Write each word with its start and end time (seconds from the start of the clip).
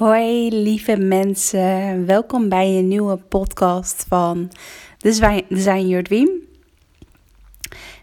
Hoi, 0.00 0.48
lieve 0.48 0.96
mensen. 0.96 2.06
Welkom 2.06 2.48
bij 2.48 2.78
een 2.78 2.88
nieuwe 2.88 3.16
podcast 3.16 4.04
van 4.08 4.50
Design, 4.98 5.86
Your 5.86 6.02
Dream. 6.02 6.30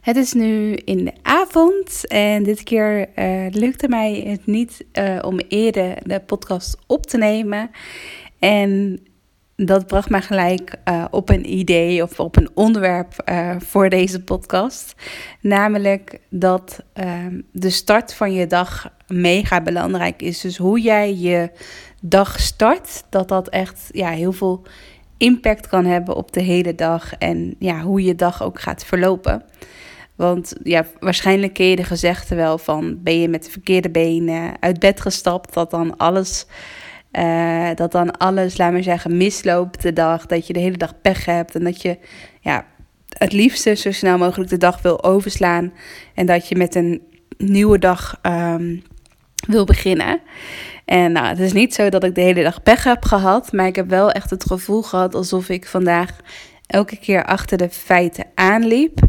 Het 0.02 0.16
is 0.16 0.34
nu 0.34 0.74
in 0.74 1.06
de 1.06 1.14
avond 1.22 2.08
en 2.08 2.44
dit 2.44 2.64
keer 2.64 3.10
uh, 3.16 3.46
lukte 3.50 3.88
mij 3.88 4.24
het 4.28 4.46
niet 4.46 4.86
uh, 4.94 5.20
om 5.22 5.40
eerder 5.48 5.98
de 6.04 6.20
podcast 6.20 6.78
op 6.88 7.06
te 7.06 7.18
nemen. 7.18 7.72
En 8.40 9.00
dat 9.66 9.88
bracht 9.88 10.10
mij 10.10 10.22
gelijk 10.22 10.76
uh, 10.86 11.06
op 11.12 11.30
een 11.30 11.54
idee 11.54 12.04
of 12.04 12.20
op 12.20 12.36
een 12.36 12.50
onderwerp 12.54 13.32
voor 13.58 13.90
deze 13.90 14.24
podcast. 14.24 14.96
Namelijk 15.42 16.20
dat 16.30 16.84
de 17.52 17.70
start 17.70 18.14
van 18.14 18.34
je 18.34 18.48
dag 18.48 18.92
mega 19.08 19.62
belangrijk 19.62 20.22
is. 20.22 20.42
Dus 20.42 20.58
hoe 20.58 20.82
jij 20.82 21.16
je 21.16 21.52
dag 22.02 22.40
start, 22.40 23.04
dat 23.10 23.28
dat 23.28 23.50
echt 23.50 23.90
ja, 23.92 24.10
heel 24.10 24.32
veel 24.32 24.66
impact 25.18 25.68
kan 25.68 25.86
hebben 25.86 26.16
op 26.16 26.32
de 26.34 26.42
hele 26.42 26.76
dag 26.76 27.14
en 27.14 27.56
ja, 27.60 27.82
hoe 27.82 28.04
je 28.04 28.16
dag 28.16 28.44
ook 28.44 28.60
gaat 28.60 28.86
verlopen. 28.86 29.44
Want 30.16 30.56
ja, 30.64 30.86
waarschijnlijk 31.00 31.54
ken 31.54 31.66
je 31.66 31.76
de 31.76 31.84
gezegde 31.84 32.36
wel 32.36 32.58
van 32.58 33.04
ben 33.04 33.20
je 33.20 33.28
met 33.28 33.44
de 33.44 33.52
verkeerde 33.52 33.90
benen 33.90 34.54
uit 34.60 34.80
bed 34.80 35.02
gestapt, 35.02 35.54
dat 35.54 35.72
dan 35.72 35.98
alles, 35.98 36.46
uh, 37.18 37.70
dat 37.76 37.92
dan 37.92 38.18
alles, 38.18 38.58
laat 38.58 38.72
maar 38.72 38.84
zeggen, 38.84 39.18
misloopt 39.18 39.82
de 39.82 39.94
dag, 39.94 40.26
dat 40.26 40.48
je 40.48 40.54
de 40.54 40.60
hele 40.60 40.78
dag 40.78 41.02
pech 41.02 41.26
hebt 41.26 41.56
en 41.56 41.64
dat 41.64 41.82
je 41.82 41.98
ja, 42.42 42.66
het 43.18 43.34
liefste 43.34 43.76
zo 43.76 43.92
snel 43.92 44.18
mogelijk 44.18 44.50
de 44.50 44.58
dag 44.58 44.82
wil 44.82 45.04
overslaan 45.04 45.74
en 46.14 46.26
dat 46.26 46.48
je 46.48 46.56
met 46.56 46.76
een 46.76 47.02
nieuwe 47.38 47.80
dag 47.80 48.20
um, 48.22 48.84
wil 49.48 49.66
beginnen. 49.66 50.22
En 50.86 51.12
nou, 51.12 51.28
het 51.28 51.40
is 51.40 51.54
niet 51.54 51.74
zo 51.74 51.90
dat 51.90 52.04
ik 52.04 52.16
de 52.16 52.22
hele 52.22 52.44
dag 52.44 52.64
pech 52.64 52.84
heb 52.84 53.06
gehad, 53.06 53.52
maar 53.52 53.68
ik 53.68 53.76
heb 53.76 53.90
wel 53.90 54.12
echt 54.12 54.30
het 54.30 54.46
gevoel 54.46 54.82
gehad 54.82 55.16
alsof 55.16 55.50
ik 55.50 55.68
vandaag 55.68 56.12
elke 56.68 56.98
keer 56.98 57.26
achter 57.26 57.58
de 57.58 57.70
feiten 57.70 58.26
aanliep. 58.36 59.00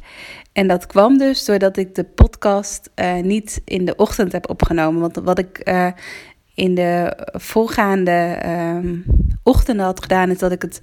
En 0.52 0.66
dat 0.66 0.86
kwam 0.86 1.18
dus 1.18 1.44
doordat 1.44 1.76
ik 1.76 1.94
de 1.94 2.04
podcast 2.04 2.90
uh, 2.96 3.14
niet 3.14 3.60
in 3.64 3.84
de 3.84 3.96
ochtend 3.96 4.32
heb 4.32 4.50
opgenomen. 4.50 5.00
Want 5.00 5.16
wat 5.16 5.38
ik 5.38 5.60
uh, 5.68 5.86
in 6.58 6.74
de 6.74 7.16
voorgaande 7.32 8.38
um, 8.46 9.04
ochtenden 9.42 9.84
had 9.84 10.02
gedaan, 10.02 10.30
is 10.30 10.38
dat 10.38 10.52
ik 10.52 10.62
het 10.62 10.80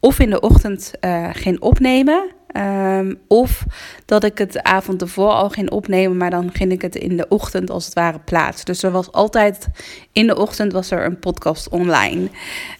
of 0.00 0.18
in 0.18 0.30
de 0.30 0.40
ochtend 0.40 0.92
uh, 1.00 1.28
ging 1.32 1.60
opnemen. 1.60 2.36
Um, 2.56 3.18
of 3.26 3.64
dat 4.04 4.24
ik 4.24 4.38
het 4.38 4.62
avond 4.62 5.02
ervoor 5.02 5.30
al 5.30 5.50
ging 5.50 5.70
opnemen, 5.70 6.16
maar 6.16 6.30
dan 6.30 6.50
ging 6.52 6.72
ik 6.72 6.82
het 6.82 6.94
in 6.94 7.16
de 7.16 7.28
ochtend 7.28 7.70
als 7.70 7.84
het 7.84 7.94
ware 7.94 8.18
plaatsen. 8.18 8.66
Dus 8.66 8.82
er 8.82 8.90
was 8.90 9.12
altijd 9.12 9.68
in 10.12 10.26
de 10.26 10.36
ochtend 10.36 10.72
was 10.72 10.90
er 10.90 11.04
een 11.04 11.18
podcast 11.18 11.68
online. 11.68 12.28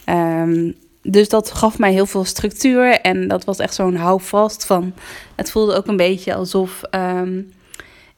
Um, 0.06 0.74
dus 1.02 1.28
dat 1.28 1.50
gaf 1.50 1.78
mij 1.78 1.92
heel 1.92 2.06
veel 2.06 2.24
structuur 2.24 3.00
en 3.00 3.28
dat 3.28 3.44
was 3.44 3.58
echt 3.58 3.74
zo'n 3.74 3.96
houvast 3.96 4.66
van. 4.66 4.92
Het 5.36 5.50
voelde 5.50 5.74
ook 5.74 5.86
een 5.86 5.96
beetje 5.96 6.34
alsof 6.34 6.82
um, 6.90 7.52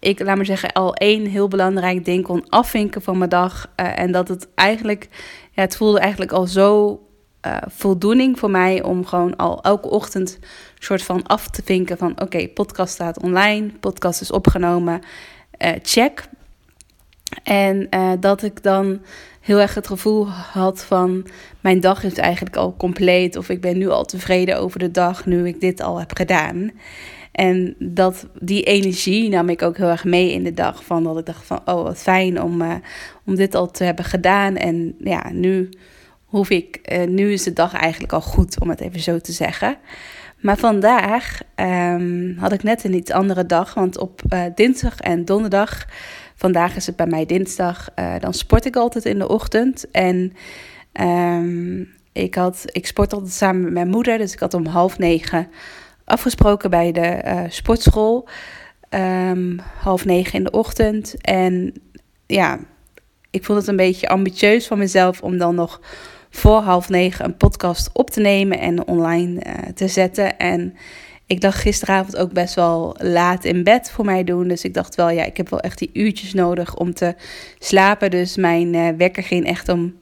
ik, 0.00 0.20
laat 0.20 0.36
maar 0.36 0.44
zeggen, 0.44 0.72
al 0.72 0.94
één 0.94 1.26
heel 1.26 1.48
belangrijk 1.48 2.04
ding 2.04 2.24
kon 2.24 2.48
afvinken 2.48 3.02
van 3.02 3.18
mijn 3.18 3.30
dag. 3.30 3.72
Uh, 3.76 3.98
en 3.98 4.12
dat 4.12 4.28
het 4.28 4.48
eigenlijk, 4.54 5.08
ja, 5.52 5.62
het 5.62 5.76
voelde 5.76 6.00
eigenlijk 6.00 6.32
al 6.32 6.46
zo 6.46 7.00
uh, 7.46 7.56
voldoening 7.66 8.38
voor 8.38 8.50
mij 8.50 8.82
om 8.82 9.06
gewoon 9.06 9.36
al 9.36 9.62
elke 9.62 9.88
ochtend 9.88 10.38
soort 10.78 11.02
van 11.02 11.26
af 11.26 11.48
te 11.48 11.62
vinken 11.64 11.98
van 11.98 12.20
oké, 12.20 12.48
podcast 12.48 12.92
staat 12.92 13.22
online, 13.22 13.70
podcast 13.80 14.20
is 14.20 14.30
opgenomen, 14.30 15.00
uh, 15.58 15.70
check. 15.82 16.28
En 17.42 17.88
dat 18.20 18.42
ik 18.42 18.62
dan 18.62 19.00
heel 19.40 19.60
erg 19.60 19.74
het 19.74 19.86
gevoel 19.86 20.28
had 20.28 20.84
van 20.84 21.26
mijn 21.60 21.80
dag 21.80 22.04
is 22.04 22.14
eigenlijk 22.14 22.56
al 22.56 22.74
compleet 22.76 23.36
of 23.36 23.48
ik 23.48 23.60
ben 23.60 23.78
nu 23.78 23.88
al 23.88 24.04
tevreden 24.04 24.58
over 24.58 24.78
de 24.78 24.90
dag 24.90 25.26
nu 25.26 25.46
ik 25.46 25.60
dit 25.60 25.80
al 25.80 25.98
heb 25.98 26.16
gedaan. 26.16 26.70
En 27.40 27.74
dat, 27.78 28.26
die 28.40 28.62
energie 28.62 29.28
nam 29.28 29.48
ik 29.48 29.62
ook 29.62 29.76
heel 29.76 29.88
erg 29.88 30.04
mee 30.04 30.32
in 30.32 30.44
de 30.44 30.54
dag. 30.54 30.84
Van 30.84 31.04
dat 31.04 31.18
ik 31.18 31.26
dacht 31.26 31.46
van, 31.46 31.60
oh 31.64 31.82
wat 31.82 31.98
fijn 31.98 32.42
om, 32.42 32.62
uh, 32.62 32.74
om 33.24 33.34
dit 33.34 33.54
al 33.54 33.70
te 33.70 33.84
hebben 33.84 34.04
gedaan. 34.04 34.56
En 34.56 34.94
ja, 34.98 35.30
nu 35.32 35.68
hoef 36.24 36.50
ik, 36.50 36.80
uh, 36.92 37.06
nu 37.06 37.32
is 37.32 37.42
de 37.42 37.52
dag 37.52 37.74
eigenlijk 37.74 38.12
al 38.12 38.20
goed, 38.20 38.60
om 38.60 38.68
het 38.68 38.80
even 38.80 39.00
zo 39.00 39.18
te 39.18 39.32
zeggen. 39.32 39.76
Maar 40.40 40.56
vandaag 40.56 41.40
um, 41.56 42.36
had 42.38 42.52
ik 42.52 42.62
net 42.62 42.84
een 42.84 42.94
iets 42.94 43.10
andere 43.10 43.46
dag. 43.46 43.74
Want 43.74 43.98
op 43.98 44.22
uh, 44.30 44.42
dinsdag 44.54 45.00
en 45.00 45.24
donderdag, 45.24 45.86
vandaag 46.34 46.76
is 46.76 46.86
het 46.86 46.96
bij 46.96 47.06
mij 47.06 47.26
dinsdag, 47.26 47.88
dan 48.18 48.34
sport 48.34 48.64
ik 48.64 48.76
altijd 48.76 49.04
in 49.04 49.18
de 49.18 49.28
ochtend. 49.28 49.90
En 49.90 50.32
um, 51.00 51.88
ik, 52.12 52.34
had, 52.34 52.64
ik 52.66 52.86
sport 52.86 53.12
altijd 53.12 53.32
samen 53.32 53.62
met 53.62 53.72
mijn 53.72 53.88
moeder. 53.88 54.18
Dus 54.18 54.32
ik 54.32 54.38
had 54.38 54.54
om 54.54 54.66
half 54.66 54.98
negen 54.98 55.48
afgesproken 56.10 56.70
bij 56.70 56.92
de 56.92 57.22
uh, 57.24 57.40
sportschool. 57.48 58.28
Um, 58.94 59.60
half 59.78 60.04
negen 60.04 60.32
in 60.32 60.44
de 60.44 60.50
ochtend. 60.50 61.14
En 61.20 61.72
ja, 62.26 62.58
ik 63.30 63.44
vond 63.44 63.58
het 63.58 63.68
een 63.68 63.76
beetje 63.76 64.08
ambitieus 64.08 64.66
van 64.66 64.78
mezelf 64.78 65.22
om 65.22 65.38
dan 65.38 65.54
nog 65.54 65.80
voor 66.30 66.60
half 66.60 66.88
negen 66.88 67.24
een 67.24 67.36
podcast 67.36 67.90
op 67.92 68.10
te 68.10 68.20
nemen 68.20 68.58
en 68.58 68.86
online 68.86 69.42
uh, 69.46 69.52
te 69.74 69.88
zetten. 69.88 70.38
En 70.38 70.74
ik 71.26 71.40
dacht 71.40 71.58
gisteravond 71.58 72.16
ook 72.16 72.32
best 72.32 72.54
wel 72.54 72.96
laat 72.98 73.44
in 73.44 73.64
bed 73.64 73.90
voor 73.90 74.04
mij 74.04 74.24
doen. 74.24 74.48
Dus 74.48 74.64
ik 74.64 74.74
dacht 74.74 74.94
wel, 74.94 75.10
ja, 75.10 75.24
ik 75.24 75.36
heb 75.36 75.48
wel 75.48 75.60
echt 75.60 75.78
die 75.78 75.90
uurtjes 75.92 76.34
nodig 76.34 76.76
om 76.76 76.94
te 76.94 77.14
slapen. 77.58 78.10
Dus 78.10 78.36
mijn 78.36 78.74
uh, 78.74 78.88
wekker 78.96 79.22
ging 79.22 79.46
echt 79.46 79.68
om 79.68 79.94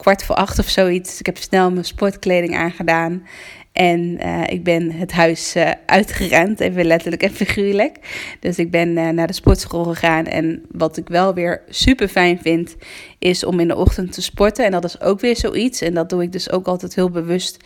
kwart 0.00 0.24
voor 0.24 0.34
acht 0.34 0.58
of 0.58 0.68
zoiets. 0.68 1.20
Ik 1.20 1.26
heb 1.26 1.36
snel 1.36 1.70
mijn 1.70 1.84
sportkleding 1.84 2.56
aangedaan. 2.56 3.26
En 3.72 4.00
uh, 4.00 4.42
ik 4.46 4.64
ben 4.64 4.92
het 4.92 5.12
huis 5.12 5.56
uh, 5.56 5.70
uitgerend, 5.86 6.60
even 6.60 6.84
letterlijk 6.84 7.22
en 7.22 7.30
figuurlijk. 7.30 7.96
Dus 8.40 8.58
ik 8.58 8.70
ben 8.70 8.88
uh, 8.88 9.08
naar 9.08 9.26
de 9.26 9.32
sportschool 9.32 9.84
gegaan. 9.84 10.24
En 10.26 10.64
wat 10.72 10.96
ik 10.96 11.08
wel 11.08 11.34
weer 11.34 11.62
super 11.68 12.08
fijn 12.08 12.38
vind, 12.38 12.76
is 13.18 13.44
om 13.44 13.60
in 13.60 13.68
de 13.68 13.76
ochtend 13.76 14.12
te 14.12 14.22
sporten. 14.22 14.64
En 14.64 14.70
dat 14.70 14.84
is 14.84 15.00
ook 15.00 15.20
weer 15.20 15.36
zoiets. 15.36 15.80
En 15.80 15.94
dat 15.94 16.08
doe 16.08 16.22
ik 16.22 16.32
dus 16.32 16.50
ook 16.50 16.66
altijd 16.66 16.94
heel 16.94 17.10
bewust 17.10 17.56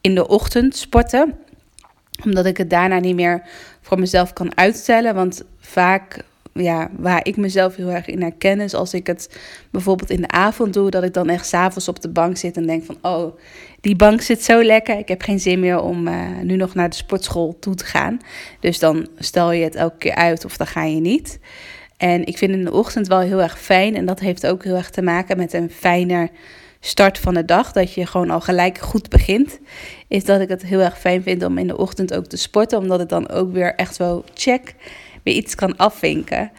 in 0.00 0.14
de 0.14 0.28
ochtend 0.28 0.76
sporten. 0.76 1.34
Omdat 2.24 2.46
ik 2.46 2.56
het 2.56 2.70
daarna 2.70 2.98
niet 2.98 3.14
meer 3.14 3.42
voor 3.80 3.98
mezelf 3.98 4.32
kan 4.32 4.56
uitstellen. 4.56 5.14
Want 5.14 5.42
vaak 5.60 6.24
ja, 6.52 6.90
waar 6.96 7.20
ik 7.22 7.36
mezelf 7.36 7.76
heel 7.76 7.90
erg 7.90 8.06
in 8.06 8.22
herken 8.22 8.60
is 8.60 8.74
als 8.74 8.94
ik 8.94 9.06
het 9.06 9.38
bijvoorbeeld 9.70 10.10
in 10.10 10.20
de 10.20 10.28
avond 10.28 10.72
doe, 10.72 10.90
dat 10.90 11.02
ik 11.02 11.14
dan 11.14 11.28
echt 11.28 11.46
s'avonds 11.46 11.88
op 11.88 12.00
de 12.00 12.08
bank 12.08 12.36
zit 12.36 12.56
en 12.56 12.66
denk 12.66 12.84
van, 12.84 12.98
oh, 13.02 13.38
die 13.80 13.96
bank 13.96 14.20
zit 14.20 14.44
zo 14.44 14.62
lekker, 14.62 14.98
ik 14.98 15.08
heb 15.08 15.22
geen 15.22 15.40
zin 15.40 15.60
meer 15.60 15.80
om 15.80 16.08
uh, 16.08 16.20
nu 16.42 16.56
nog 16.56 16.74
naar 16.74 16.88
de 16.88 16.96
sportschool 16.96 17.56
toe 17.60 17.74
te 17.74 17.84
gaan. 17.84 18.18
Dus 18.60 18.78
dan 18.78 19.08
stel 19.18 19.52
je 19.52 19.64
het 19.64 19.74
elke 19.74 19.98
keer 19.98 20.14
uit 20.14 20.44
of 20.44 20.56
dan 20.56 20.66
ga 20.66 20.84
je 20.84 21.00
niet. 21.00 21.38
En 21.96 22.26
ik 22.26 22.38
vind 22.38 22.52
in 22.52 22.64
de 22.64 22.72
ochtend 22.72 23.06
wel 23.06 23.20
heel 23.20 23.42
erg 23.42 23.60
fijn 23.60 23.96
en 23.96 24.06
dat 24.06 24.20
heeft 24.20 24.46
ook 24.46 24.64
heel 24.64 24.76
erg 24.76 24.90
te 24.90 25.02
maken 25.02 25.36
met 25.36 25.52
een 25.52 25.70
fijner 25.70 26.28
start 26.80 27.18
van 27.18 27.34
de 27.34 27.44
dag, 27.44 27.72
dat 27.72 27.94
je 27.94 28.06
gewoon 28.06 28.30
al 28.30 28.40
gelijk 28.40 28.78
goed 28.78 29.08
begint, 29.08 29.60
is 30.08 30.24
dat 30.24 30.40
ik 30.40 30.48
het 30.48 30.62
heel 30.62 30.80
erg 30.80 30.98
fijn 30.98 31.22
vind 31.22 31.44
om 31.44 31.58
in 31.58 31.66
de 31.66 31.76
ochtend 31.76 32.14
ook 32.14 32.26
te 32.26 32.36
sporten, 32.36 32.78
omdat 32.78 32.98
het 32.98 33.08
dan 33.08 33.28
ook 33.28 33.52
weer 33.52 33.74
echt 33.74 33.96
wel 33.96 34.24
check 34.34 34.74
iets 35.34 35.54
kan 35.54 35.76
afvinken. 35.76 36.50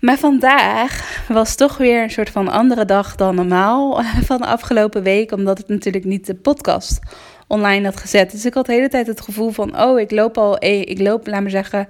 Maar 0.00 0.18
vandaag 0.18 1.24
was 1.28 1.54
toch 1.54 1.76
weer 1.76 2.02
een 2.02 2.10
soort 2.10 2.30
van 2.30 2.48
andere 2.48 2.84
dag 2.84 3.14
dan 3.14 3.34
normaal 3.34 4.02
van 4.24 4.38
de 4.38 4.46
afgelopen 4.46 5.02
week, 5.02 5.32
omdat 5.32 5.58
het 5.58 5.68
natuurlijk 5.68 6.04
niet 6.04 6.26
de 6.26 6.34
podcast 6.34 6.98
online 7.46 7.84
had 7.84 7.96
gezet. 7.96 8.30
Dus 8.30 8.44
ik 8.44 8.54
had 8.54 8.66
de 8.66 8.72
hele 8.72 8.88
tijd 8.88 9.06
het 9.06 9.20
gevoel 9.20 9.50
van, 9.50 9.80
oh, 9.82 10.00
ik 10.00 10.10
loop 10.10 10.38
al, 10.38 10.64
ik 10.64 11.00
loop, 11.00 11.26
laat 11.26 11.40
maar 11.40 11.50
zeggen, 11.50 11.88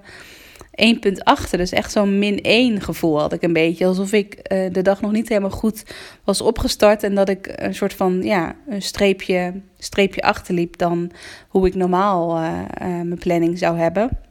1 0.77 0.99
punt 0.99 1.25
achter. 1.25 1.59
Dus 1.59 1.71
echt 1.71 1.93
zo'n 1.93 2.19
min 2.19 2.43
1 2.43 2.81
gevoel 2.81 3.21
had 3.21 3.33
ik 3.33 3.43
een 3.43 3.53
beetje. 3.53 3.87
Alsof 3.87 4.13
ik 4.13 4.35
uh, 4.35 4.73
de 4.73 4.83
dag 4.83 5.01
nog 5.01 5.13
niet 5.13 5.29
helemaal 5.29 5.51
goed 5.51 5.83
was 6.25 6.41
opgestart. 6.41 7.03
En 7.03 7.15
dat 7.15 7.29
ik 7.29 7.53
een 7.55 7.75
soort 7.75 7.95
van, 7.95 8.23
ja, 8.23 8.55
een 8.69 8.83
streepje, 8.83 9.53
streepje 9.79 10.23
achterliep 10.23 10.77
dan 10.77 11.11
hoe 11.49 11.67
ik 11.67 11.75
normaal 11.75 12.37
uh, 12.37 12.61
mijn 12.81 13.19
planning 13.19 13.59
zou 13.59 13.79
hebben. 13.79 14.26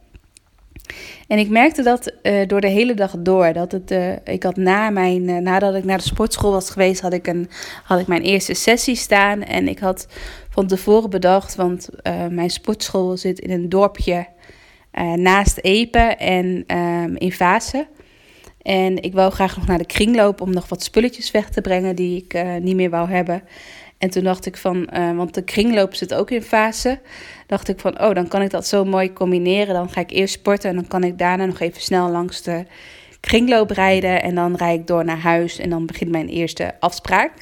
En 1.28 1.38
ik 1.38 1.48
merkte 1.48 1.82
dat 1.82 2.12
uh, 2.22 2.46
door 2.46 2.60
de 2.60 2.68
hele 2.68 2.94
dag 2.94 3.14
door. 3.18 3.52
Dat 3.52 3.72
het, 3.72 3.90
uh, 3.90 4.12
ik 4.24 4.42
had 4.42 4.56
na 4.56 4.90
mijn, 4.90 5.28
uh, 5.28 5.38
nadat 5.38 5.74
ik 5.74 5.84
naar 5.84 5.98
de 5.98 6.04
sportschool 6.04 6.52
was 6.52 6.70
geweest, 6.70 7.00
had 7.00 7.12
ik, 7.12 7.26
een, 7.26 7.48
had 7.84 8.00
ik 8.00 8.06
mijn 8.06 8.22
eerste 8.22 8.54
sessie 8.54 8.96
staan. 8.96 9.42
En 9.42 9.68
ik 9.68 9.78
had 9.78 10.08
van 10.50 10.66
tevoren 10.66 11.10
bedacht, 11.10 11.54
want 11.54 11.88
mijn 12.30 12.50
sportschool 12.50 13.16
zit 13.16 13.38
in 13.38 13.50
een 13.50 13.68
dorpje 13.68 14.26
naast 15.14 15.58
Epe 15.62 15.98
en 15.98 16.76
um, 16.76 17.16
in 17.16 17.32
Vaassen. 17.32 17.86
En 18.62 19.02
ik 19.02 19.12
wou 19.12 19.32
graag 19.32 19.56
nog 19.56 19.66
naar 19.66 19.78
de 19.78 19.86
kringloop 19.86 20.40
om 20.40 20.52
nog 20.52 20.68
wat 20.68 20.82
spulletjes 20.82 21.30
weg 21.30 21.50
te 21.50 21.60
brengen 21.60 21.96
die 21.96 22.24
ik 22.24 22.60
niet 22.60 22.76
meer 22.76 22.90
wou 22.90 23.10
hebben. 23.10 23.42
En 23.98 24.10
toen 24.10 24.24
dacht 24.24 24.46
ik 24.46 24.56
van, 24.56 24.88
uh, 24.92 25.16
want 25.16 25.34
de 25.34 25.42
kringloop 25.42 25.94
zit 25.94 26.14
ook 26.14 26.30
in 26.30 26.42
fase. 26.42 27.00
Dacht 27.46 27.68
ik 27.68 27.80
van, 27.80 28.00
oh, 28.00 28.14
dan 28.14 28.28
kan 28.28 28.42
ik 28.42 28.50
dat 28.50 28.66
zo 28.66 28.84
mooi 28.84 29.12
combineren. 29.12 29.74
Dan 29.74 29.90
ga 29.90 30.00
ik 30.00 30.10
eerst 30.10 30.34
sporten 30.34 30.70
en 30.70 30.76
dan 30.76 30.86
kan 30.86 31.04
ik 31.04 31.18
daarna 31.18 31.46
nog 31.46 31.60
even 31.60 31.82
snel 31.82 32.10
langs 32.10 32.42
de 32.42 32.64
kringloop 33.20 33.70
rijden. 33.70 34.22
En 34.22 34.34
dan 34.34 34.56
rijd 34.56 34.80
ik 34.80 34.86
door 34.86 35.04
naar 35.04 35.18
huis 35.18 35.58
en 35.58 35.70
dan 35.70 35.86
begint 35.86 36.10
mijn 36.10 36.28
eerste 36.28 36.74
afspraak. 36.80 37.32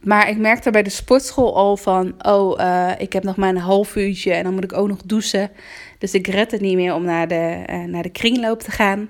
Maar 0.00 0.28
ik 0.28 0.38
merkte 0.38 0.70
bij 0.70 0.82
de 0.82 0.90
sportschool 0.90 1.56
al 1.56 1.76
van, 1.76 2.14
oh, 2.26 2.60
uh, 2.60 2.90
ik 2.98 3.12
heb 3.12 3.22
nog 3.22 3.36
maar 3.36 3.48
een 3.48 3.56
half 3.56 3.96
uurtje 3.96 4.32
en 4.32 4.44
dan 4.44 4.54
moet 4.54 4.64
ik 4.64 4.72
ook 4.72 4.88
nog 4.88 5.02
douchen. 5.02 5.50
Dus 5.98 6.14
ik 6.14 6.26
red 6.26 6.50
het 6.50 6.60
niet 6.60 6.76
meer 6.76 6.94
om 6.94 7.04
naar 7.04 7.28
de, 7.28 7.62
uh, 7.70 7.84
naar 7.84 8.02
de 8.02 8.10
kringloop 8.10 8.60
te 8.60 8.70
gaan. 8.70 9.08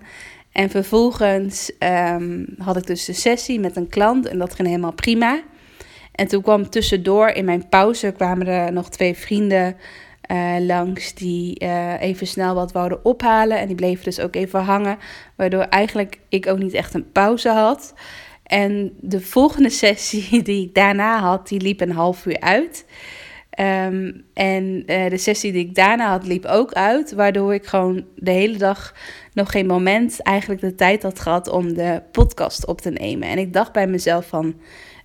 En 0.52 0.70
vervolgens 0.70 1.72
um, 1.78 2.46
had 2.58 2.76
ik 2.76 2.87
dus 2.87 3.05
de 3.05 3.12
sessie 3.12 3.61
met 3.61 3.76
een 3.76 3.88
klant 3.88 4.26
en 4.26 4.38
dat 4.38 4.55
ging 4.55 4.69
helemaal 4.69 4.93
prima. 4.93 5.43
En 6.14 6.26
toen 6.26 6.43
kwam 6.43 6.70
tussendoor 6.70 7.28
in 7.28 7.44
mijn 7.44 7.69
pauze 7.69 8.12
kwamen 8.12 8.46
er 8.46 8.72
nog 8.72 8.88
twee 8.88 9.14
vrienden 9.14 9.76
uh, 10.31 10.55
langs 10.58 11.14
die 11.14 11.64
uh, 11.64 12.00
even 12.00 12.26
snel 12.26 12.55
wat 12.55 12.72
wouden 12.72 13.05
ophalen. 13.05 13.58
En 13.58 13.66
die 13.66 13.76
bleven 13.76 14.05
dus 14.05 14.20
ook 14.20 14.34
even 14.34 14.61
hangen. 14.61 14.99
Waardoor 15.37 15.62
eigenlijk 15.62 16.19
ik 16.28 16.46
ook 16.46 16.58
niet 16.58 16.72
echt 16.72 16.94
een 16.94 17.12
pauze 17.12 17.49
had. 17.49 17.94
En 18.43 18.93
de 19.00 19.20
volgende 19.20 19.70
sessie 19.84 20.43
die 20.43 20.66
ik 20.66 20.75
daarna 20.75 21.19
had, 21.19 21.49
die 21.49 21.61
liep 21.61 21.81
een 21.81 21.93
half 21.93 22.26
uur 22.26 22.40
uit. 22.40 22.87
Um, 23.61 24.25
en 24.34 24.82
uh, 24.87 25.11
de 25.11 25.16
sessie 25.16 25.52
die 25.52 25.66
ik 25.66 25.75
daarna 25.75 26.11
had, 26.11 26.26
liep 26.26 26.44
ook 26.44 26.72
uit. 26.72 27.12
Waardoor 27.12 27.55
ik 27.55 27.66
gewoon 27.66 28.05
de 28.16 28.31
hele 28.31 28.56
dag 28.56 28.94
nog 29.32 29.50
geen 29.50 29.66
moment 29.66 30.22
eigenlijk 30.22 30.61
de 30.61 30.75
tijd 30.75 31.02
had 31.02 31.20
gehad 31.20 31.49
om 31.49 31.75
de 31.75 32.02
podcast 32.12 32.66
op 32.66 32.81
te 32.81 32.90
nemen. 32.90 33.28
En 33.28 33.38
ik 33.38 33.52
dacht 33.52 33.72
bij 33.72 33.87
mezelf 33.87 34.26
van 34.26 34.55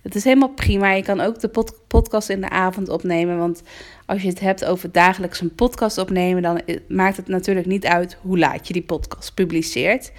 het 0.02 0.14
is 0.14 0.24
helemaal 0.24 0.48
prima. 0.48 0.90
Je 0.90 1.02
kan 1.02 1.20
ook 1.20 1.40
de 1.40 1.48
pod 1.48 1.74
podcast 1.86 2.28
in 2.28 2.40
de 2.40 2.48
avond 2.48 2.88
opnemen. 2.88 3.38
Want 3.38 3.62
als 4.06 4.22
je 4.22 4.28
het 4.28 4.40
hebt 4.40 4.64
over 4.64 4.92
dagelijks 4.92 5.40
een 5.40 5.54
podcast 5.54 5.98
opnemen, 5.98 6.42
dan 6.42 6.60
maakt 6.88 7.16
het 7.16 7.28
natuurlijk 7.28 7.66
niet 7.66 7.86
uit 7.86 8.16
hoe 8.20 8.38
laat 8.38 8.66
je 8.66 8.72
die 8.72 8.82
podcast 8.82 9.34
publiceert. 9.34 10.12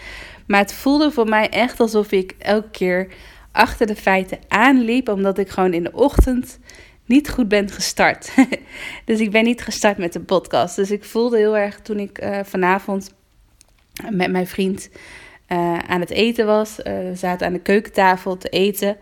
Maar 0.48 0.60
het 0.60 0.74
voelde 0.74 1.12
voor 1.12 1.28
mij 1.28 1.50
echt 1.50 1.80
alsof 1.80 2.12
ik 2.12 2.36
elke 2.38 2.70
keer 2.70 3.08
achter 3.52 3.88
de 3.88 3.96
feiten 3.96 4.40
aanliep, 4.48 5.10
omdat 5.10 5.38
ik 5.38 5.50
gewoon 5.50 5.74
in 5.74 5.84
de 5.84 5.94
ochtend 5.94 6.60
niet 7.06 7.30
goed 7.30 7.48
ben 7.48 7.70
gestart. 7.70 8.34
dus 9.06 9.20
ik 9.20 9.32
ben 9.32 9.44
niet 9.44 9.62
gestart 9.62 9.98
met 9.98 10.14
de 10.14 10.20
podcast. 10.20 10.76
Dus 10.76 10.92
ik 10.92 11.04
voelde 11.04 11.38
heel 11.38 11.58
erg 11.58 11.80
toen 11.80 12.00
ik 12.00 12.24
uh, 12.24 12.40
vanavond 12.44 13.14
met 14.10 14.32
mijn 14.32 14.48
vriend 14.48 14.90
uh, 15.48 15.78
aan 15.78 16.00
het 16.00 16.10
eten 16.10 16.46
was. 16.46 16.80
Uh, 16.80 16.84
we 16.84 17.16
zaten 17.16 17.48
aan 17.48 17.54
de 17.54 17.60
keukentafel 17.60 18.38
te 18.38 18.50
eten. 18.50 18.98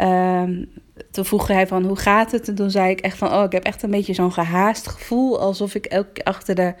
Um, 0.00 0.68
toen 1.10 1.24
vroeg 1.24 1.46
hij 1.46 1.66
van 1.66 1.84
hoe 1.84 1.96
gaat 1.96 2.32
het? 2.32 2.48
En 2.48 2.54
toen 2.54 2.70
zei 2.70 2.90
ik 2.90 3.00
echt 3.00 3.18
van 3.18 3.32
oh, 3.32 3.44
ik 3.44 3.52
heb 3.52 3.64
echt 3.64 3.82
een 3.82 3.90
beetje 3.90 4.14
zo'n 4.14 4.32
gehaast 4.32 4.86
gevoel. 4.86 5.40
Alsof 5.40 5.74
ik 5.74 5.86
elke 5.86 6.12
keer 6.12 6.24
achter 6.24 6.54
de 6.54 6.74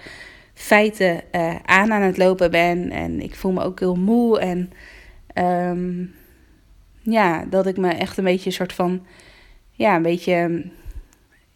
feiten 0.54 1.22
uh, 1.32 1.54
aan 1.64 1.92
aan 1.92 2.02
het 2.02 2.16
lopen 2.16 2.50
ben. 2.50 2.90
En 2.90 3.20
ik 3.20 3.34
voel 3.34 3.52
me 3.52 3.62
ook 3.62 3.80
heel 3.80 3.94
moe. 3.94 4.38
En 4.40 4.72
um, 5.70 6.14
ja, 7.02 7.44
dat 7.44 7.66
ik 7.66 7.76
me 7.76 7.88
echt 7.88 8.16
een 8.16 8.24
beetje 8.24 8.46
een 8.46 8.52
soort 8.52 8.72
van. 8.72 9.06
Ja, 9.70 9.96
een 9.96 10.02
beetje. 10.02 10.64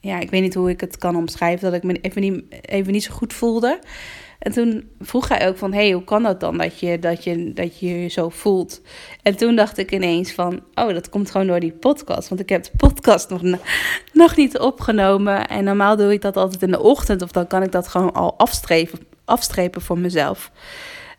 Ja, 0.01 0.19
ik 0.19 0.31
weet 0.31 0.43
niet 0.43 0.55
hoe 0.55 0.71
ik 0.71 0.81
het 0.81 0.99
kan 0.99 1.17
omschrijven. 1.17 1.71
Dat 1.71 1.75
ik 1.75 1.83
me 1.83 2.01
even 2.01 2.21
niet, 2.21 2.45
even 2.61 2.93
niet 2.93 3.05
zo 3.05 3.13
goed 3.13 3.33
voelde. 3.33 3.79
En 4.41 4.53
toen 4.53 4.91
vroeg 5.01 5.29
hij 5.29 5.49
ook 5.49 5.57
van, 5.57 5.73
hey, 5.73 5.93
hoe 5.93 6.05
kan 6.05 6.23
dat 6.23 6.41
dan 6.41 6.59
dat 6.59 6.81
je, 6.81 6.99
dat, 6.99 7.25
je, 7.25 7.53
dat 7.53 7.79
je 7.79 8.09
zo 8.09 8.29
voelt? 8.29 8.81
En 9.23 9.37
toen 9.37 9.57
dacht 9.57 9.79
ik 9.79 9.93
ineens 9.93 10.33
van, 10.33 10.61
oh, 10.75 10.89
dat 10.89 11.09
komt 11.09 11.31
gewoon 11.31 11.47
door 11.47 11.61
die 11.61 11.73
podcast. 11.73 12.29
Want 12.29 12.41
ik 12.41 12.49
heb 12.49 12.65
de 12.65 12.71
podcast 12.77 13.31
nog, 13.31 13.43
nog 14.13 14.37
niet 14.37 14.59
opgenomen. 14.59 15.47
En 15.49 15.65
normaal 15.65 15.97
doe 15.97 16.13
ik 16.13 16.23
dat 16.23 16.37
altijd 16.37 16.63
in 16.63 16.71
de 16.71 16.81
ochtend. 16.81 17.23
Of 17.23 17.31
dan 17.31 17.47
kan 17.47 17.63
ik 17.63 17.73
dat 17.73 17.89
gewoon 17.89 18.13
al 18.13 18.39
afstrepen, 18.39 18.99
afstrepen 19.25 19.83
voor 19.83 19.99
mezelf. 19.99 20.51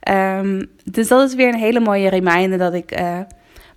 Um, 0.09 0.69
dus 0.83 1.07
dat 1.07 1.29
is 1.29 1.35
weer 1.35 1.47
een 1.47 1.59
hele 1.59 1.79
mooie 1.79 2.09
reminder 2.09 2.57
dat 2.57 2.73
ik... 2.73 2.99
Uh, 2.99 3.19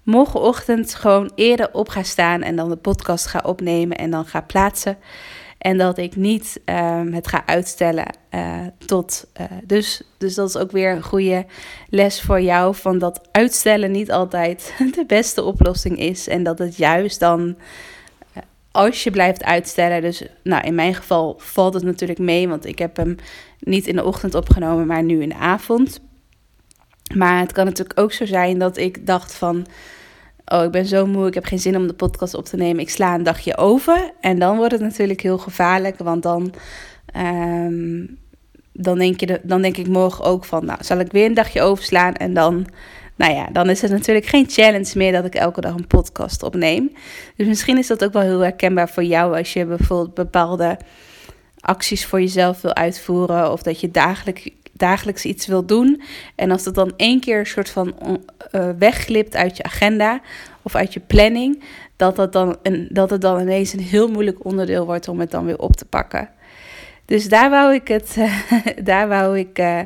morgenochtend 0.03 0.95
gewoon 0.95 1.31
eerder 1.35 1.69
op 1.73 1.89
ga 1.89 2.03
staan 2.03 2.43
en 2.43 2.57
dan 2.57 2.69
de 2.69 2.77
podcast 2.77 3.27
ga 3.27 3.41
opnemen 3.45 3.97
en 3.97 4.11
dan 4.11 4.27
ga 4.27 4.41
plaatsen. 4.41 4.99
En 5.65 5.79
dat 5.79 5.99
ik 5.99 6.17
niet 6.17 6.61
um, 6.65 7.13
het 7.13 7.27
ga 7.27 7.47
uitstellen 7.47 8.17
uh, 8.35 8.61
tot. 8.87 9.27
Uh, 9.41 9.47
dus, 9.65 10.03
dus 10.19 10.35
dat 10.35 10.49
is 10.49 10.57
ook 10.57 10.71
weer 10.71 10.91
een 10.91 11.03
goede 11.03 11.47
les 11.89 12.21
voor 12.21 12.41
jou. 12.41 12.75
Van 12.75 12.99
dat 12.99 13.29
uitstellen 13.31 13.91
niet 13.91 14.11
altijd 14.11 14.75
de 14.97 15.05
beste 15.07 15.43
oplossing 15.43 15.99
is. 15.99 16.29
En 16.29 16.43
dat 16.43 16.59
het 16.59 16.77
juist 16.77 17.21
dan. 17.21 17.41
Uh, 17.41 18.43
als 18.71 19.05
je 19.05 19.11
blijft 19.11 19.45
uitstellen, 19.45 20.03
dus 20.03 20.23
nou 20.43 20.65
in 20.65 20.75
mijn 20.75 20.95
geval 20.95 21.35
valt 21.39 21.75
het 21.75 21.83
natuurlijk 21.83 22.19
mee, 22.19 22.49
want 22.49 22.67
ik 22.67 22.79
heb 22.79 22.97
hem 22.97 23.17
niet 23.59 23.87
in 23.87 23.97
de 23.97 24.05
ochtend 24.05 24.35
opgenomen, 24.35 24.87
maar 24.87 25.03
nu 25.03 25.23
in 25.23 25.29
de 25.29 25.35
avond. 25.35 26.01
Maar 27.15 27.41
het 27.41 27.53
kan 27.53 27.65
natuurlijk 27.65 28.01
ook 28.01 28.13
zo 28.13 28.27
zijn 28.27 28.59
dat 28.59 28.77
ik 28.77 29.07
dacht 29.07 29.35
van, 29.35 29.67
oh, 30.45 30.65
ik 30.65 30.71
ben 30.71 30.87
zo 30.87 31.07
moe, 31.07 31.27
ik 31.27 31.35
heb 31.35 31.45
geen 31.45 31.59
zin 31.59 31.77
om 31.77 31.87
de 31.87 31.95
podcast 31.95 32.35
op 32.35 32.45
te 32.45 32.57
nemen. 32.57 32.83
Ik 32.83 32.91
sla 32.91 33.15
een 33.15 33.23
dagje 33.23 33.57
over. 33.57 34.11
En 34.21 34.39
dan 34.39 34.57
wordt 34.57 34.73
het 34.73 34.81
natuurlijk 34.81 35.21
heel 35.21 35.39
gevaarlijk, 35.39 35.99
want 35.99 36.23
dan, 36.23 36.55
um, 37.17 38.19
dan, 38.73 38.99
denk, 38.99 39.21
je 39.21 39.41
dan 39.43 39.63
denk 39.63 39.77
ik 39.77 39.89
morgen 39.89 40.25
ook 40.25 40.45
van, 40.45 40.65
nou, 40.65 40.79
zal 40.83 40.99
ik 40.99 41.13
weer 41.13 41.27
een 41.27 41.35
dagje 41.35 41.63
overslaan 41.63 42.15
en 42.15 42.35
dan... 42.35 42.67
Nou 43.17 43.35
ja, 43.35 43.49
dan 43.53 43.71
is 43.71 43.83
het 43.83 43.91
natuurlijk 43.91 44.27
geen 44.27 44.49
challenge 44.49 44.93
meer 44.95 45.13
dat 45.13 45.25
ik 45.25 45.35
elke 45.35 45.61
dag 45.61 45.75
een 45.75 45.87
podcast 45.87 46.43
opneem. 46.43 46.93
Dus 47.37 47.47
misschien 47.47 47.79
is 47.79 47.87
dat 47.87 48.05
ook 48.05 48.13
wel 48.13 48.23
heel 48.23 48.41
herkenbaar 48.41 48.89
voor 48.89 49.05
jou 49.05 49.37
als 49.37 49.53
je 49.53 49.67
bijvoorbeeld 49.67 50.15
bepaalde 50.15 50.79
acties 51.61 52.07
voor 52.07 52.21
jezelf 52.21 52.61
wil 52.61 52.75
uitvoeren. 52.75 53.53
Of 53.53 53.63
dat 53.63 53.81
je 53.81 53.91
dagelijks 53.91 54.49
dagelijks 54.77 55.25
iets 55.25 55.47
wil 55.47 55.67
doen. 55.67 56.03
En 56.35 56.51
als 56.51 56.63
dat 56.63 56.75
dan 56.75 56.93
één 56.97 57.21
keer 57.21 57.39
een 57.39 57.47
soort 57.47 57.71
van 57.71 57.95
uh, 58.53 58.69
wegglipt 58.79 59.37
uit 59.37 59.57
je 59.57 59.63
agenda 59.63 60.21
of 60.63 60.75
uit 60.75 60.93
je 60.95 61.01
planning, 61.01 61.63
dat, 61.97 62.17
dat, 62.17 62.33
dan 62.33 62.57
een, 62.63 62.89
dat 62.91 63.11
het 63.11 63.21
dan 63.21 63.41
ineens 63.41 63.73
een 63.73 63.81
heel 63.81 64.09
moeilijk 64.09 64.45
onderdeel 64.45 64.87
wordt 64.87 65.09
om 65.09 65.21
het 65.21 65.31
dan 65.31 65.45
weer 65.45 65.59
op 65.59 65.77
te 65.77 65.85
pakken. 65.85 66.29
Dus 67.05 67.29
daar 67.29 67.51
wou 67.51 67.75
ik 67.75 67.89
het, 67.89 68.17
daar 68.83 69.09
wou 69.09 69.39
ik, 69.39 69.59
uh, 69.59 69.81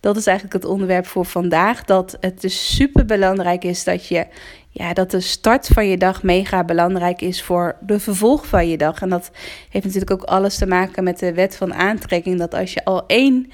dat 0.00 0.16
is 0.16 0.26
eigenlijk 0.26 0.62
het 0.62 0.72
onderwerp 0.72 1.06
voor 1.06 1.24
vandaag. 1.24 1.84
Dat 1.84 2.16
het 2.20 2.40
dus 2.40 2.74
super 2.74 3.04
belangrijk 3.04 3.64
is 3.64 3.84
dat 3.84 4.06
je, 4.06 4.26
ja, 4.68 4.92
dat 4.92 5.10
de 5.10 5.20
start 5.20 5.66
van 5.66 5.88
je 5.88 5.96
dag 5.96 6.22
mega 6.22 6.64
belangrijk 6.64 7.20
is 7.20 7.42
voor 7.42 7.76
de 7.80 8.00
vervolg 8.00 8.46
van 8.46 8.68
je 8.68 8.76
dag. 8.76 9.00
En 9.00 9.08
dat 9.08 9.30
heeft 9.68 9.84
natuurlijk 9.84 10.12
ook 10.12 10.22
alles 10.22 10.58
te 10.58 10.66
maken 10.66 11.04
met 11.04 11.18
de 11.18 11.32
wet 11.32 11.56
van 11.56 11.74
aantrekking. 11.74 12.38
Dat 12.38 12.54
als 12.54 12.72
je 12.72 12.84
al 12.84 13.06
één 13.06 13.50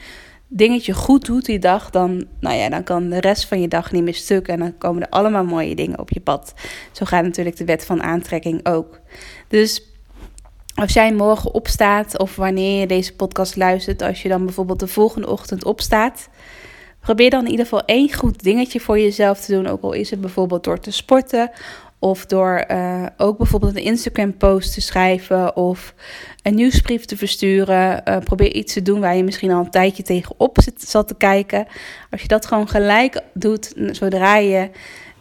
dingetje 0.52 0.92
goed 0.92 1.26
doet 1.26 1.44
die 1.44 1.58
dag, 1.58 1.90
dan, 1.90 2.24
nou 2.40 2.56
ja, 2.56 2.68
dan 2.68 2.84
kan 2.84 3.08
de 3.08 3.20
rest 3.20 3.46
van 3.46 3.60
je 3.60 3.68
dag 3.68 3.92
niet 3.92 4.02
meer 4.02 4.14
stuk. 4.14 4.48
En 4.48 4.58
dan 4.58 4.78
komen 4.78 5.02
er 5.02 5.08
allemaal 5.08 5.44
mooie 5.44 5.74
dingen 5.74 5.98
op 5.98 6.10
je 6.10 6.20
pad. 6.20 6.54
Zo 6.92 7.04
gaat 7.04 7.24
natuurlijk 7.24 7.56
de 7.56 7.64
wet 7.64 7.84
van 7.84 8.02
aantrekking 8.02 8.66
ook. 8.66 9.00
Dus 9.48 9.82
als 10.74 10.92
jij 10.92 11.12
morgen 11.12 11.54
opstaat 11.54 12.18
of 12.18 12.36
wanneer 12.36 12.80
je 12.80 12.86
deze 12.86 13.14
podcast 13.14 13.56
luistert, 13.56 14.02
als 14.02 14.22
je 14.22 14.28
dan 14.28 14.44
bijvoorbeeld 14.44 14.80
de 14.80 14.86
volgende 14.86 15.28
ochtend 15.28 15.64
opstaat, 15.64 16.28
probeer 17.00 17.30
dan 17.30 17.44
in 17.44 17.50
ieder 17.50 17.64
geval 17.64 17.84
één 17.84 18.14
goed 18.14 18.42
dingetje 18.42 18.80
voor 18.80 18.98
jezelf 18.98 19.40
te 19.40 19.52
doen. 19.52 19.66
Ook 19.66 19.82
al 19.82 19.92
is 19.92 20.10
het 20.10 20.20
bijvoorbeeld 20.20 20.64
door 20.64 20.80
te 20.80 20.90
sporten 20.90 21.50
of 22.02 22.26
door 22.26 22.64
uh, 22.70 23.06
ook 23.16 23.38
bijvoorbeeld 23.38 23.76
een 23.76 23.82
Instagram-post 23.82 24.74
te 24.74 24.80
schrijven 24.80 25.56
of 25.56 25.94
een 26.42 26.54
nieuwsbrief 26.54 27.04
te 27.04 27.16
versturen. 27.16 28.02
Uh, 28.08 28.18
probeer 28.18 28.52
iets 28.52 28.72
te 28.72 28.82
doen 28.82 29.00
waar 29.00 29.16
je 29.16 29.24
misschien 29.24 29.50
al 29.50 29.64
een 29.64 29.70
tijdje 29.70 30.02
tegenop 30.02 30.58
zit, 30.62 30.82
zat 30.82 31.08
te 31.08 31.14
kijken. 31.14 31.66
Als 32.10 32.22
je 32.22 32.28
dat 32.28 32.46
gewoon 32.46 32.68
gelijk 32.68 33.20
doet 33.34 33.72
zodra 33.90 34.36
je 34.36 34.70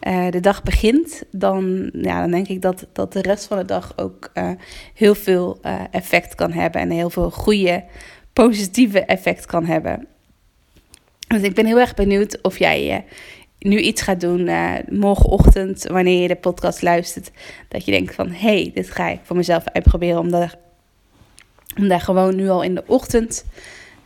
uh, 0.07 0.29
de 0.29 0.39
dag 0.39 0.63
begint, 0.63 1.23
dan, 1.31 1.89
ja, 1.93 2.19
dan 2.19 2.31
denk 2.31 2.47
ik 2.47 2.61
dat, 2.61 2.85
dat 2.93 3.13
de 3.13 3.21
rest 3.21 3.45
van 3.45 3.57
de 3.57 3.65
dag 3.65 3.93
ook 3.95 4.31
heel 4.93 5.15
veel 5.15 5.59
effect 5.91 6.35
kan 6.35 6.51
hebben 6.51 6.81
en 6.81 6.89
heel 6.89 7.09
veel 7.09 7.31
goede, 7.31 7.83
positieve 8.33 8.99
effect 8.99 9.45
kan 9.45 9.65
hebben. 9.65 10.07
Dus 11.27 11.41
ik 11.41 11.55
ben 11.55 11.65
heel 11.65 11.79
erg 11.79 11.93
benieuwd 11.93 12.41
of 12.41 12.59
jij 12.59 13.05
nu 13.59 13.79
iets 13.79 14.01
gaat 14.01 14.21
doen 14.21 14.39
uh, 14.39 14.73
morgenochtend, 14.89 15.83
wanneer 15.83 16.21
je 16.21 16.27
de 16.27 16.35
podcast 16.35 16.81
luistert, 16.81 17.31
dat 17.67 17.85
je 17.85 17.91
denkt 17.91 18.15
van, 18.15 18.29
hé, 18.29 18.61
hey, 18.61 18.71
dit 18.73 18.91
ga 18.91 19.07
ik 19.07 19.19
voor 19.23 19.35
mezelf 19.35 19.63
uitproberen, 19.65 20.19
om 20.19 20.31
daar, 20.31 20.55
om 21.77 21.87
daar 21.87 22.01
gewoon 22.01 22.35
nu 22.35 22.49
al 22.49 22.61
in 22.61 22.75
de 22.75 22.83
ochtend 22.87 23.45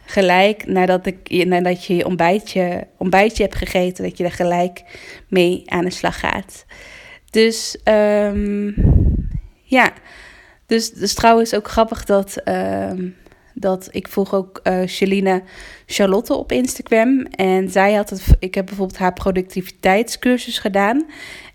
gelijk 0.05 0.65
nadat, 0.65 1.05
ik, 1.05 1.45
nadat 1.45 1.85
je 1.85 1.95
je 1.95 2.05
ontbijtje, 2.05 2.87
ontbijtje 2.97 3.43
hebt 3.43 3.55
gegeten, 3.55 4.03
dat 4.03 4.17
je 4.17 4.23
er 4.23 4.31
gelijk 4.31 4.83
mee 5.27 5.63
aan 5.65 5.85
de 5.85 5.91
slag 5.91 6.19
gaat. 6.19 6.65
Dus 7.29 7.77
ehm, 7.83 8.71
ja, 9.63 9.93
dus, 10.65 10.91
dus 10.91 11.13
trouwens 11.13 11.55
ook 11.55 11.67
grappig 11.67 12.05
dat, 12.05 12.37
ehm, 12.43 13.07
dat 13.53 13.87
ik 13.91 14.07
volg 14.07 14.33
ook 14.33 14.59
uh, 14.63 14.81
Charlotte 15.85 16.33
op 16.33 16.51
Instagram. 16.51 17.19
En 17.21 17.69
zij 17.69 17.93
had 17.93 18.09
het, 18.09 18.23
ik 18.39 18.55
heb 18.55 18.65
bijvoorbeeld 18.65 18.99
haar 18.99 19.13
productiviteitscursus 19.13 20.59
gedaan. 20.59 21.05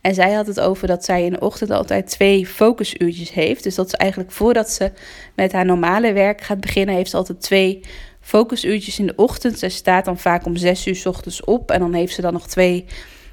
En 0.01 0.15
zij 0.15 0.33
had 0.33 0.47
het 0.47 0.61
over 0.61 0.87
dat 0.87 1.05
zij 1.05 1.25
in 1.25 1.33
de 1.33 1.41
ochtend 1.41 1.71
altijd 1.71 2.07
twee 2.07 2.47
focusuurtjes 2.47 3.33
heeft. 3.33 3.63
Dus 3.63 3.75
dat 3.75 3.91
ze 3.91 3.97
eigenlijk 3.97 4.33
voordat 4.33 4.71
ze 4.71 4.93
met 5.35 5.53
haar 5.53 5.65
normale 5.65 6.13
werk 6.13 6.41
gaat 6.41 6.61
beginnen, 6.61 6.95
heeft 6.95 7.11
ze 7.11 7.17
altijd 7.17 7.41
twee 7.41 7.81
focusuurtjes 8.21 8.99
in 8.99 9.07
de 9.07 9.17
ochtend. 9.17 9.59
Ze 9.59 9.69
staat 9.69 10.05
dan 10.05 10.19
vaak 10.19 10.45
om 10.45 10.57
zes 10.57 10.87
uur 10.87 10.97
s 10.97 11.07
ochtends 11.07 11.45
op. 11.45 11.71
En 11.71 11.81
dan 11.81 11.93
heeft 11.93 12.15
ze 12.15 12.21
dan 12.21 12.33
nog 12.33 12.49
twee 12.49 12.85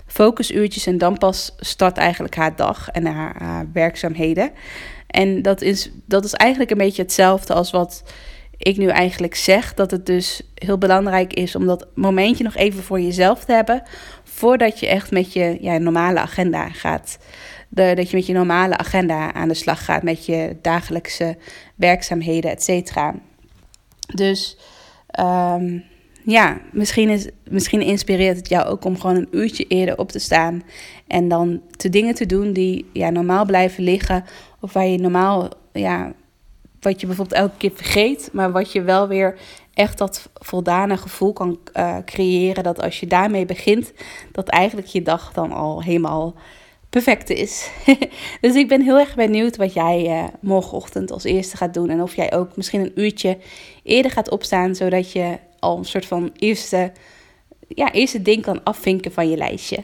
focusuurtjes. 0.08 0.86
En 0.86 0.98
dan 0.98 1.18
pas 1.18 1.56
start 1.60 1.98
eigenlijk 1.98 2.36
haar 2.36 2.56
dag 2.56 2.90
en 2.90 3.06
haar, 3.06 3.36
haar 3.44 3.70
werkzaamheden. 3.74 4.52
En 5.08 5.42
dat 5.42 5.62
is, 5.62 5.92
dat 6.06 6.26
is 6.26 6.34
eigenlijk 6.34 6.72
een 6.72 6.78
beetje 6.78 7.02
hetzelfde 7.02 7.54
als 7.54 7.72
wat 7.72 8.04
ik 8.58 8.78
nu 8.78 8.88
eigenlijk 8.88 9.36
zeg. 9.36 9.74
Dat 9.74 9.92
het 9.92 10.06
dus 10.06 10.42
heel 10.54 10.78
belangrijk 10.78 11.34
is 11.34 11.56
om 11.56 11.66
dat 11.66 11.88
momentje 11.96 12.44
nog 12.44 12.56
even 12.56 12.84
voor 12.84 13.00
jezelf 13.00 13.46
te 13.46 13.54
hebben. 13.54 13.84
Voordat 14.24 14.80
je 14.80 14.88
echt 14.88 15.12
met 15.12 15.34
je 15.34 15.58
ja, 15.62 15.78
normale 15.78 16.20
agenda 16.20 16.70
gaat. 16.70 17.18
De, 17.70 17.94
dat 17.96 18.10
je 18.10 18.16
met 18.16 18.26
je 18.26 18.34
normale 18.34 18.78
agenda 18.78 19.34
aan 19.34 19.48
de 19.48 19.54
slag 19.54 19.86
gaat. 19.86 20.04
Met 20.04 20.26
je 20.26 20.58
dagelijkse 20.62 21.38
werkzaamheden, 21.76 22.52
et 22.52 22.64
cetera. 22.64 23.16
Dus 24.14 24.58
um, 25.20 25.84
ja, 26.24 26.58
misschien, 26.72 27.10
is, 27.10 27.30
misschien 27.50 27.82
inspireert 27.82 28.38
het 28.38 28.50
jou 28.50 28.66
ook 28.66 28.86
om 28.86 29.00
gewoon 29.00 29.16
een 29.16 29.28
uurtje 29.32 29.68
eerder 29.68 29.98
op 29.98 30.12
te 30.12 30.20
staan. 30.20 30.64
En 31.08 31.28
dan 31.28 31.62
de 31.78 31.90
dingen 31.90 32.16
te 32.16 32.26
doen 32.26 32.54
die 32.54 32.90
ja, 32.94 33.10
normaal 33.10 33.46
blijven 33.46 33.84
liggen. 33.84 34.24
Of 34.62 34.74
waar 34.74 34.88
je 34.88 34.98
normaal, 34.98 35.50
ja, 35.74 36.14
wat 36.86 37.02
je 37.02 37.08
bijvoorbeeld 37.08 37.40
elke 37.40 37.58
keer 37.58 37.72
vergeet. 37.74 38.30
Maar 38.34 38.52
wat 38.52 38.72
je 38.72 38.82
wel 38.82 39.08
weer 39.08 39.38
echt 39.74 39.98
dat 39.98 40.30
voldane 40.34 40.98
gevoel 40.98 41.34
kan 41.34 41.60
uh, 41.74 41.98
creëren. 42.06 42.64
Dat 42.64 42.82
als 42.82 43.00
je 43.00 43.08
daarmee 43.08 43.46
begint, 43.46 43.94
dat 44.32 44.48
eigenlijk 44.48 44.88
je 44.88 45.02
dag 45.02 45.34
dan 45.34 45.52
al 45.52 45.84
helemaal 45.84 46.36
perfect 46.90 47.30
is. 47.30 47.70
dus 48.42 48.56
ik 48.56 48.68
ben 48.68 48.82
heel 48.82 49.00
erg 49.00 49.16
benieuwd 49.16 49.58
wat 49.58 49.74
jij 49.74 50.06
uh, 50.06 50.24
morgenochtend 50.42 51.12
als 51.12 51.24
eerste 51.24 51.58
gaat 51.58 51.74
doen. 51.74 51.90
En 51.90 52.02
of 52.02 52.16
jij 52.16 52.34
ook 52.34 52.56
misschien 52.56 52.82
een 52.82 53.00
uurtje 53.02 53.38
eerder 53.84 54.12
gaat 54.12 54.30
opstaan, 54.30 54.76
zodat 54.76 55.12
je 55.12 55.38
al 55.60 55.78
een 55.78 55.86
soort 55.86 56.06
van 56.06 56.32
eerste, 56.38 56.92
ja, 57.68 57.92
eerste 57.92 58.22
ding 58.22 58.42
kan 58.42 58.64
afvinken 58.64 59.12
van 59.12 59.30
je 59.30 59.38
lijstje. 59.38 59.84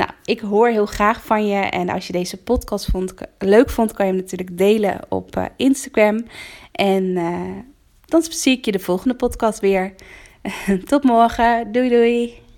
Nou, 0.00 0.12
ik 0.24 0.40
hoor 0.40 0.68
heel 0.68 0.86
graag 0.86 1.24
van 1.24 1.46
je. 1.46 1.56
En 1.56 1.88
als 1.88 2.06
je 2.06 2.12
deze 2.12 2.36
podcast 2.36 2.90
vond, 2.90 3.14
leuk 3.38 3.70
vond, 3.70 3.92
kan 3.92 4.06
je 4.06 4.12
hem 4.12 4.20
natuurlijk 4.20 4.58
delen 4.58 5.00
op 5.08 5.36
uh, 5.36 5.44
Instagram. 5.56 6.24
En 6.72 7.04
uh, 7.04 7.58
dan 8.04 8.22
zie 8.22 8.56
ik 8.56 8.64
je 8.64 8.72
de 8.72 8.78
volgende 8.78 9.14
podcast 9.14 9.60
weer. 9.60 9.94
Tot 10.84 11.04
morgen. 11.04 11.72
Doei 11.72 11.88
doei. 11.88 12.49